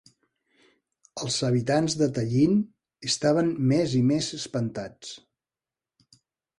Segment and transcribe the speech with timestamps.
[1.25, 2.65] Els habitants de Tallinn
[3.13, 5.17] estaven més i més espantats.